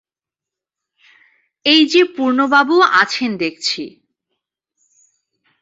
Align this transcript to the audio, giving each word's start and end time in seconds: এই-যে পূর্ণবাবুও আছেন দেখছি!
এই-যে 1.65 2.01
পূর্ণবাবুও 2.15 2.83
আছেন 3.01 3.31
দেখছি! 3.37 3.83